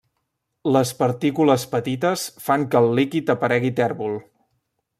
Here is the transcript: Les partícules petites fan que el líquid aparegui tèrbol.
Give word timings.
Les 0.75 0.93
partícules 1.01 1.65
petites 1.75 2.23
fan 2.47 2.65
que 2.73 2.81
el 2.85 2.89
líquid 3.01 3.31
aparegui 3.35 3.73
tèrbol. 3.81 4.17